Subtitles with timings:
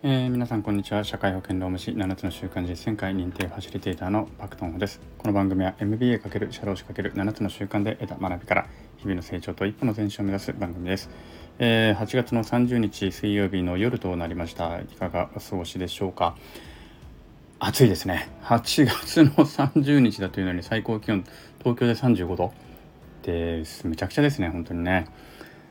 [0.00, 1.02] えー、皆さんこんにちは。
[1.02, 5.00] 社会保険労務士7つの習慣実践会認定ファシリテーターのパクトンホです。
[5.18, 8.66] この番組は MBA× 社労士 ×7 つの習慣で得た学びから
[8.98, 11.10] 日々の成長と一歩の前進を目指す番組です、
[11.58, 14.78] えー、8月の30日水曜日の夜となりました。
[14.78, 16.36] いかがお過ごしでしょうか？
[17.58, 18.30] 暑いですね。
[18.44, 21.24] 8月の30日だというのに最高気温
[21.58, 22.52] 東京で35度。
[23.22, 23.84] です。
[23.88, 25.08] めちゃくちゃですね本当にね。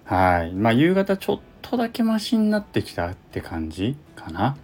[0.08, 4.56] はいまあ夕方ちょっとだけマシになってきたって感じかな。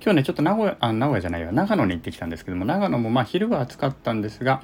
[0.00, 4.62] 今日ね、ちょっと名古屋、あ、名古屋じゃないよ、長野に行ってきたんですけども、長野もまあ昼は暑かったんですが、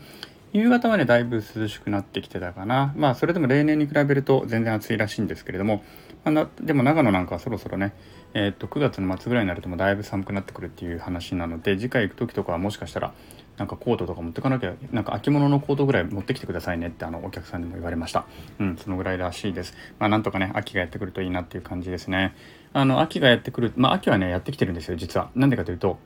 [0.52, 2.95] 夕方はね、だいぶ涼しくなってきてたかな。
[2.97, 5.83] まあ、それでも例年に比べると全然暑いらしいんですけれども、
[6.24, 7.92] まあ、なでも長野なんかはそろそろね、
[8.33, 13.12] えー、っと、9月の末ぐらいになるともだいぶ寒くなってくるっていう話なので、次回行く時とかはもしかしたら、
[13.59, 18.25] なんかコートとか持ってかなきゃ、なんか秋物のコートぐらい持ってきてくださいねってあのお客さんにも言われました。
[18.61, 19.75] うん、そのぐらいらしいです。
[19.98, 22.34] まあ、なんとかね、秋がやってくるといいなっていう感じですね。
[22.73, 25.31] あの、秋がやってくる、まあ、秋はね、やってきてるんですよ、実は。
[25.34, 25.98] なんでかというと、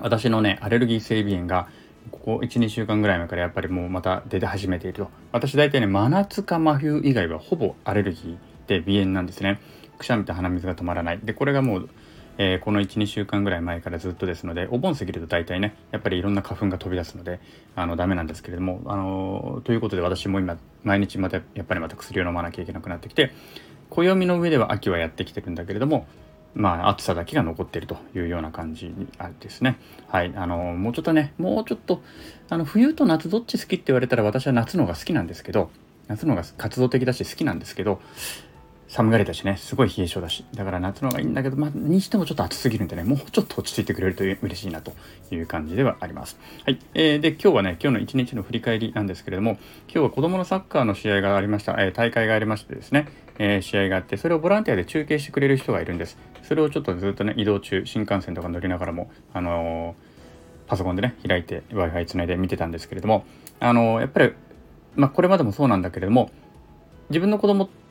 [0.00, 1.68] 私のね、アレルギー性鼻炎が、
[2.10, 5.10] ここ1、2週間ぐらい前からやっぱりもうまた出て始めていると。
[5.32, 9.60] 私大体ね、真夏か真冬以外はほぼアレルギーで鼻炎なんですね。
[9.98, 11.18] くしゃみと鼻水が止まらない。
[11.22, 11.90] で、これがもう、
[12.38, 17.40] えー、この1、2週間ぐらい前からずっとですので、お盆過ぎると大体ね、やっぱりいろんな花粉が飛び出すので、
[17.74, 23.32] あの、ダメなんですけれども、あの、ということで私も今、毎日また、やっぱりまた薬を飲まなきゃいけなくなってきて、
[23.90, 26.06] 暦の上では秋はやってきてるんだけれども、
[26.54, 29.78] まあ、暑さだけが残っているというような感じにあるですね。
[30.08, 30.32] はい。
[30.36, 32.02] あの、もうちょっとね、もうちょっと、
[32.48, 35.70] あの、冬と夏どっち好きって言われたら私は夏の方が好きなんですけど、
[36.06, 38.00] 夏の方が活動的だし好きなんですけど、
[38.88, 44.92] 寒がりだしね、すごい冷え性だし、だから夏の方がいいんだけど、まあ、にしてもちょっと暑すぎるんでね、もうちょっと落ち着いてくれると嬉しいなと
[45.30, 46.38] いう感じではあります。
[46.64, 46.78] はい。
[46.94, 49.58] えー、で、今日はね、今日の一日の振り返りなんですけれども、
[49.88, 53.08] 今日は子供のサッカーの試合がありました、えー、大会がありましてですね、
[53.38, 56.16] えー、試合があって、それをボランティアで中継してくれる人がいるんです。
[56.42, 59.96] それをちょっとずっとね、移動中、新幹線とか乗りながらも、あの
[60.66, 63.26] パソコンでね、開いて Wi-Fi つないで見てたんですけれども、
[63.60, 64.32] あのやっぱり、
[64.96, 66.30] まあ、これまでもそうなんだけれども、
[67.10, 67.87] 自分の子供って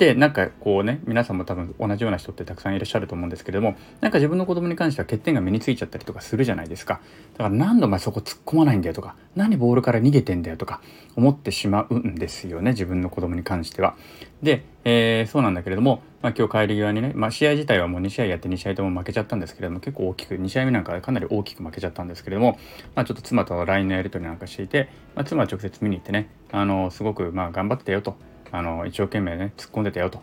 [0.00, 7.02] でなんかこうね皆さんも多分同じような人ってたくさんいらっしゃると思うんですけれどもなんか自分の子供に関しては欠点が身についちゃったりとかするじゃないですか
[7.34, 10.80] だから何度お前そこ突っ込まないんだよとか何ボールから逃げてんだよとか
[11.16, 13.94] 思ってしまうんですよね自分の子供に関しては。
[14.42, 22.58] で、えー、そうなんだけれども、まあ、今日帰り際にね、まあ、試合自体はもう2試合やって2試合とも負けちゃったんですけれども結構大きく2試合目なんかかなり大きく負けちゃったんですけれども、
[22.94, 28.16] まあ、ちょっと妻と LINE のやり取りなんかしていて、まあ、妻は直接見に行ってねあのすごくまあ頑張ってたよと
[28.52, 30.20] あの一生懸命ね突っ込んでたよと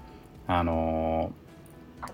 [0.47, 1.31] あの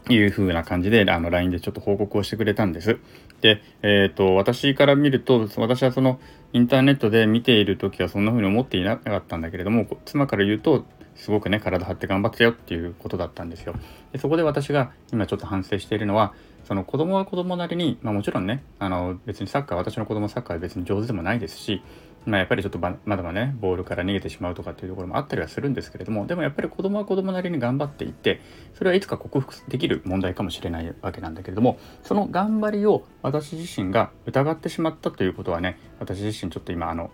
[0.10, 2.98] ー、いう風な感じで、あの、LINE でちょっと報告をしてくれたんです。
[3.42, 6.20] で、えっ、ー、と、私から見ると、私はその、
[6.52, 10.86] インターネットで見ている時はそんな風に思っていなかったんだけれども、妻から言うと、
[11.16, 13.76] すごくね、体張って頑張ってよっていうことだったんですよ。
[14.12, 21.84] でそこで私が今ちょっと反省しているのは、その子供は子供なりに、まあもちろんね、あの別にサッカー、私の子供サッカーは別に上手でもないですし、
[22.26, 28.42] まあ、やっぱりちょっとまだまだねボールから逃げてしまうとかっていうところもあったりはするんですけれどもでもやっぱり子供は子供なりに頑張っていて
[28.76, 37.12] それはいつか克服できる問題かもしれないわけなんだけれどもその頑張りを私自身が疑ってしまったということはね私自身ちょっと今あの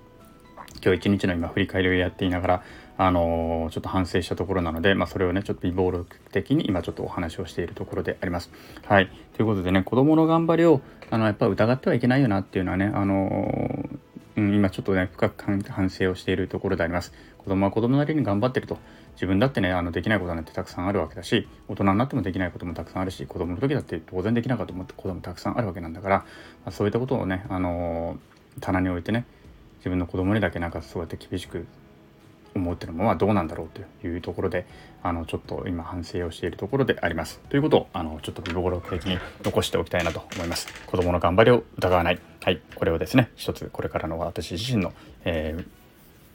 [0.84, 2.64] 今日一日の今振り返りをやっていながら
[2.98, 8.52] あのー、ちょっと反省したところなので、まあ、それをねちょっと微暴力的に今ちょっとお話をしているところであります。
[8.86, 13.99] はいということでね子供の頑張りをあのやっぱり疑ってはいけないよなっていうのはねあのー
[14.39, 17.13] うん、今ちょっとね、深く反省をしているところであります。
[17.38, 18.77] 子供は子供なりに頑張ってると。
[19.16, 26.25] 自分だってね、あのできないことなんてたくさんあるわけだし、大人になってもできないこともたくさんあるし、子供の時だって当然できなかったこともたくさんあるわけなんだから、
[26.66, 29.25] ま、そういったことをね、あのー、棚に置いてね、
[29.79, 31.67] 自分の子供にだけなんかそうやって厳しく
[32.56, 33.68] 思うっていうのもまあどうなんだろう
[34.02, 34.66] というところで
[35.04, 37.40] あのちょっと今反省をしているところであります。
[37.50, 40.68] ということをあのちょっと微暴録的に残しておきたいなと思います。
[40.86, 42.20] 子供の頑張りを疑わない。
[42.44, 44.94] はい、これをですね一つこれからの私自身の、
[45.26, 45.80] えー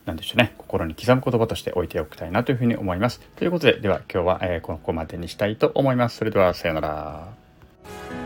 [0.05, 3.21] なんでしょうね、心に刻む言葉として置いておきたいなというふうに思います。
[3.37, 6.19] ということで、では今日は、えー、ここまでにしたいと思います。
[6.19, 8.24] それでは、さようなら。